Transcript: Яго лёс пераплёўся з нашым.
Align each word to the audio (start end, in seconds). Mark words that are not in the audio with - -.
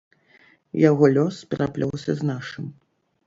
Яго 0.89 1.05
лёс 1.17 1.35
пераплёўся 1.53 2.11
з 2.21 2.31
нашым. 2.31 2.65